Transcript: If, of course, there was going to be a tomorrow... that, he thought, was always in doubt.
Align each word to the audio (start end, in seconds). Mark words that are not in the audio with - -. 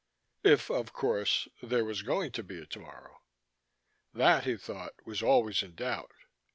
If, 0.43 0.71
of 0.71 0.93
course, 0.93 1.47
there 1.61 1.85
was 1.85 2.01
going 2.01 2.31
to 2.31 2.41
be 2.41 2.57
a 2.57 2.65
tomorrow... 2.65 3.21
that, 4.15 4.45
he 4.45 4.57
thought, 4.57 4.93
was 5.05 5.21
always 5.21 5.61
in 5.61 5.75
doubt. 5.75 6.09